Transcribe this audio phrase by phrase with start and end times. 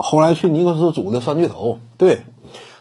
[0.00, 2.22] 后来去尼克斯组的三巨头，对，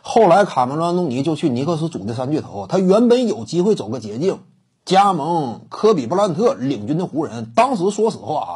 [0.02, 2.68] 后来卡梅伦·安东尼就去尼克斯组的三巨头。
[2.68, 4.38] 他原本有机会走个捷径，
[4.86, 7.52] 加盟科比·布莱恩特领军的湖人。
[7.56, 8.54] 当时说实话啊，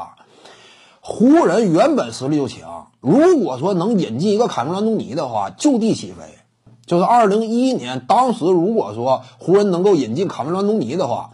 [1.00, 6.23] 湖人原本实力就强，如果说能引进一个卡梅伦·安东尼的话，就地起飞。
[6.86, 11.32] 就是二零一一年，当时如果说湖人能够引进卡梅伦·安东尼的话。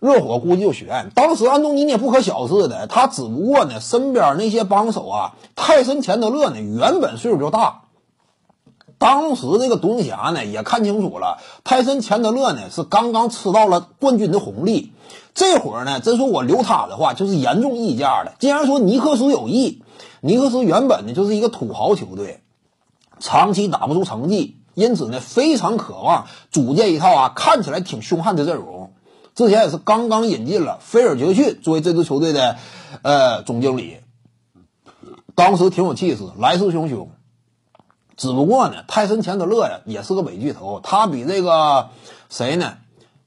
[0.00, 1.10] 热火估计就悬。
[1.14, 7.82] 当时安东尼也不可小视的，他只不过呢，身边那些帮手啊，泰森钱德勒呢，原本岁数就大。
[8.98, 14.92] 当时这个独行侠呢，也看清楚了，泰森钱德勒呢是刚刚吃到了冠军的红利。
[15.34, 18.34] 这会儿呢，真说我留他的话，就是严重溢价的。
[18.38, 19.82] 既然说尼克斯有意，
[20.20, 22.40] 尼克斯原本呢就是一个土豪球队，
[23.18, 28.77] 长期打不出成绩，因此呢，非常渴望组建一套啊看起来挺凶悍的阵容。
[29.38, 32.56] 之前也是刚刚引进了菲尔杰克逊作为这支球队的
[33.02, 33.98] 呃总经理，
[35.36, 37.06] 当时挺有气势，来势汹汹。
[38.16, 41.90] 只不过呢，泰森钱德勒呀也是个伪巨头，他比这个
[42.28, 42.78] 谁呢？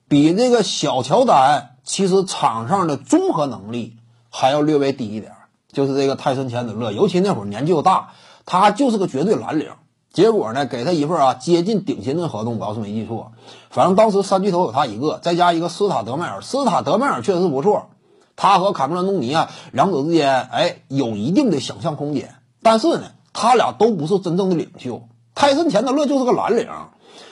[0.10, 3.96] 比这个小乔丹其实场上的综合能力
[4.30, 5.32] 还要略微低一点。
[5.72, 8.10] 就是这个泰森钱德勒，尤其那会儿年纪又大，
[8.46, 9.70] 他就是个绝对蓝领。
[10.14, 13.32] 结果呢，给他一份啊接近顶薪的合同，我要是没记错，
[13.70, 16.42] 反正当时三巨头有他一个，再加一个斯塔德迈尔。
[16.42, 17.88] 斯塔德迈尔确实不错，
[18.36, 22.36] 他和卡梅伦·东尼啊两者之间哎有一定的想象空间。
[22.62, 25.04] 但是呢，他俩都不是真正的领袖。
[25.34, 26.68] 泰森·钱德勒就是个蓝领。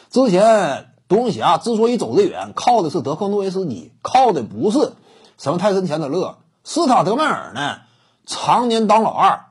[0.10, 4.94] 之前独行侠之所以走得远，靠的是德克诺维斯基，靠的不是
[5.38, 6.38] 什么泰森·钱德勒。
[6.64, 7.80] 斯塔德迈尔呢，
[8.26, 9.48] 常年当老二。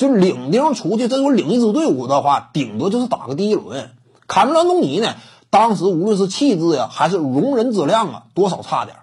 [0.00, 3.90] 就领兵出去，真说领一支队伍的话，顶多就是打个第一轮。
[4.26, 5.16] 卡梅伦·东尼呢，
[5.50, 8.96] 当时无论是气质呀，还是容人之量啊，多少差点。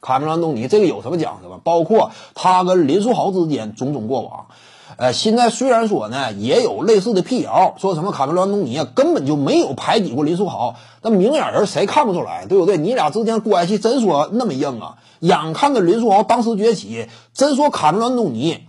[0.00, 1.60] 卡梅伦·东尼这个有什么讲的吗？
[1.62, 4.46] 包括他跟林书豪之间种种过往。
[4.96, 12.76] 呃，现在虽然说呢，也有类似的辟谣，说什么卡梅伦·东尼啊根本就没有排挤过林书豪，那明眼人谁看不出来，对不对？
[12.76, 14.96] 你俩之间关系真说那么硬啊？
[15.20, 18.64] 眼看着林书豪当时崛起，真说卡梅伦·东尼。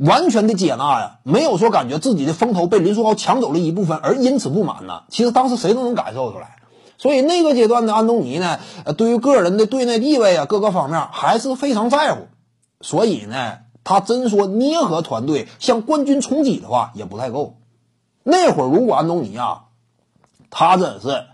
[0.00, 5.02] 完全的接纳呀，没有说感觉自己的风头被林书豪抢走了一部分而因此不满呢。
[5.10, 6.56] 其实当时谁都能感受出来，
[6.96, 8.60] 所以那个阶段的安东尼呢，
[8.96, 12.28] 对于个人的队内地位啊，各个方面还是非常在乎。
[12.80, 17.58] 所以呢，他真说捏合团队向冠军冲击的话也不太够。
[18.22, 19.64] 那会儿如果安东尼啊，
[20.48, 21.24] 他真是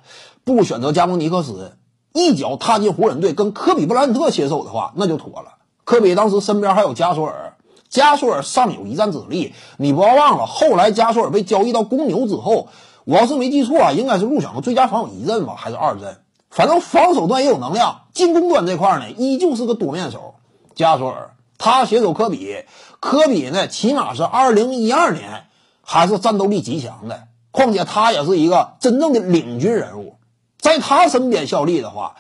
[0.43, 1.77] 不选择加盟尼克斯，
[2.13, 5.59] 一脚踏进湖人队跟科比布莱恩特携手的话，那就妥了。
[5.85, 7.56] 科比当时身边还有加索尔。
[7.89, 12.69] 加索尔尚有一战之力，你不要忘了，后来加索尔被交易到公牛之后，
[13.05, 16.19] 我要是没记错啊，应该是入选过最佳防守一阵吧，还是二阵？
[16.51, 20.35] 反正防守端也有能量，进攻端这块呢，依旧是个多面手。
[20.75, 22.65] 加索尔他携手科比，
[23.01, 25.45] 科比呢，起码是二零一二年
[25.83, 30.17] 还是战斗力极强的，况且他也是一个真正的领军人物，
[30.59, 32.17] 在他身边效力的话，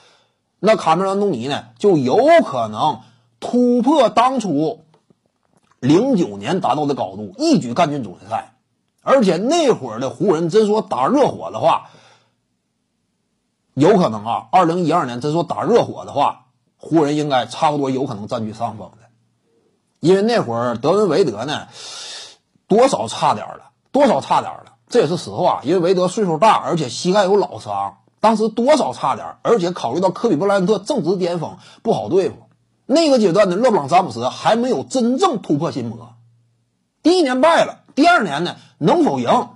[0.60, 3.00] 那卡梅伦·东尼呢，就有可能
[3.40, 4.85] 突破当初。
[5.80, 8.54] 零九年达到的高度，一举干进总决赛，
[9.02, 11.90] 而且那会儿的湖人真说打热火的话，
[13.74, 14.48] 有可能啊。
[14.52, 16.46] 二零一二年真说打热火的话，
[16.78, 19.08] 湖人应该差不多有可能占据上风的，
[20.00, 21.68] 因为那会儿德文维德呢，
[22.66, 25.60] 多少差点了，多少差点了，这也是实话。
[25.62, 32.45] 因为维德岁数大，而且膝盖有老伤，当时多少差点，而且考虑到科比布莱恩特正值巅峰，不好对付。
[32.86, 36.14] 那个阶段的勒布朗詹姆斯还没有真正突破心魔，
[37.02, 39.48] 第一年败了，第二年呢能否赢？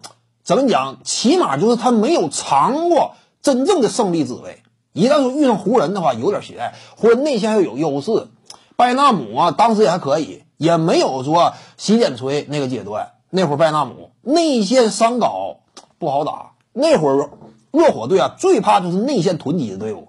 [0.42, 0.98] 怎么讲？
[1.04, 4.62] 起码就是他没有尝过真正的胜利滋味。
[4.92, 6.72] 一旦说遇上湖人的话，有点悬。
[6.96, 8.26] 湖人内线又有优势，
[8.74, 13.12] 拜纳姆啊，当时也还可以，也没有说洗剪吹那个阶段。
[13.30, 15.60] 那会儿拜纳姆内线伤高
[15.98, 16.52] 不好打。
[16.72, 17.30] 那会儿
[17.70, 20.08] 热火队啊，最怕就是内线囤积的队伍。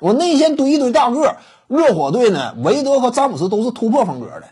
[0.00, 1.36] 我内线堆一堆大个。
[1.68, 4.44] 热火队呢，韦德和詹姆斯都是突破风格的，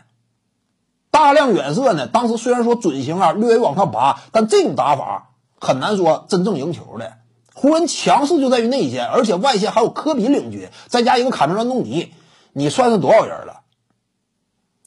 [1.11, 2.07] 大量远射呢。
[2.07, 7.13] 当时虽然说准星啊略微往上拔，但这种打法很难说真正赢球的。
[7.53, 12.11] 湖人强势就在于内线，而且外线还有科比领军，再加一个卡梅伦·东尼，
[12.51, 13.61] 你算是多少人了？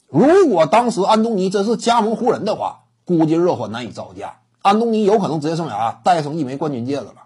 [0.07, 7.25] 如果当时安东尼真是加盟湖人的话，估计热火难以招架，安东尼有可能职业生涯带上一枚冠军戒指了。